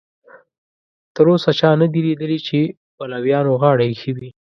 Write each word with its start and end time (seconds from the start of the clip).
تر 1.15 1.25
اوسه 1.33 1.51
چا 1.59 1.69
نه 1.81 1.87
دي 1.93 1.99
لیدلي 2.07 2.39
چې 2.47 2.59
پلویانو 2.95 3.59
غاړه 3.61 3.83
ایښې 3.89 4.11
وي. 4.17 4.29